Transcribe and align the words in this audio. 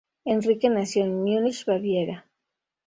Enrique 0.25 0.67
nació 0.71 1.03
en 1.03 1.19
Múnich, 1.21 1.63
Baviera. 1.63 2.25